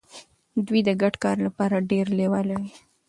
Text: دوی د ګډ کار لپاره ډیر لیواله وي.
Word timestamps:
دوی 0.67 0.81
د 0.87 0.89
ګډ 1.01 1.13
کار 1.23 1.37
لپاره 1.45 1.85
ډیر 1.91 2.05
لیواله 2.17 2.55
وي. 2.61 2.71